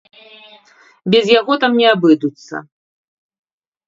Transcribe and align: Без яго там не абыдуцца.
Без 1.15 1.25
яго 1.39 1.57
там 1.63 1.71
не 1.81 1.87
абыдуцца. 1.97 2.63